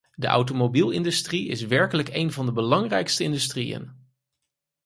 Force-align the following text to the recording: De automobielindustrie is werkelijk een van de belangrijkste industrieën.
De 0.13 0.27
automobielindustrie 0.27 1.47
is 1.47 1.61
werkelijk 1.61 2.09
een 2.13 2.31
van 2.31 2.45
de 2.45 2.51
belangrijkste 2.51 3.23
industrieën. 3.23 3.91